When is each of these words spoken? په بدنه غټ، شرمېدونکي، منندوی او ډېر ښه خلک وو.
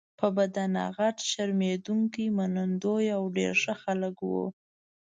په 0.19 0.27
بدنه 0.37 0.81
غټ، 0.97 1.17
شرمېدونکي، 1.31 2.25
منندوی 2.37 3.05
او 3.17 3.23
ډېر 3.37 3.53
ښه 3.63 3.73
خلک 3.83 4.15
وو. 4.29 4.45